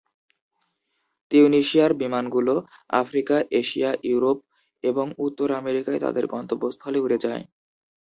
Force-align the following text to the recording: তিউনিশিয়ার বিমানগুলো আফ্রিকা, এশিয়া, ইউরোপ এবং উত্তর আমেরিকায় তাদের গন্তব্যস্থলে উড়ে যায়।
তিউনিশিয়ার 1.31 1.91
বিমানগুলো 1.93 2.53
আফ্রিকা, 2.93 3.37
এশিয়া, 3.59 3.89
ইউরোপ 4.03 4.37
এবং 4.83 5.05
উত্তর 5.25 5.47
আমেরিকায় 5.61 5.99
তাদের 5.99 6.25
গন্তব্যস্থলে 6.27 6.99
উড়ে 6.99 7.17
যায়। 7.25 7.43